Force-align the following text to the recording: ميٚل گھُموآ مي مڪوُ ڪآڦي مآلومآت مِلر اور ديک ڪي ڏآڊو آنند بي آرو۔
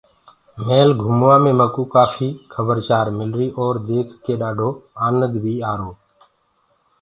ميٚل 0.65 0.89
گھُموآ 1.01 1.35
مي 1.43 1.51
مڪوُ 1.59 1.83
ڪآڦي 1.93 2.29
مآلومآت 2.57 3.07
مِلر 3.17 3.41
اور 3.59 3.75
ديک 3.87 4.07
ڪي 4.23 4.33
ڏآڊو 4.41 4.69
آنند 5.05 5.33
بي 5.43 5.53
آرو۔ 5.71 5.91